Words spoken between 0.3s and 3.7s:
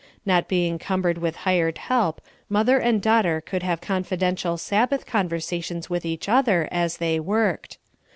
being cumbered with hired help, mother and daughter could